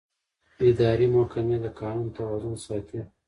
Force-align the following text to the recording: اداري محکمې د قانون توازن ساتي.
اداري 0.67 1.07
محکمې 1.15 1.57
د 1.63 1.67
قانون 1.79 2.07
توازن 2.17 2.55
ساتي. 2.65 3.01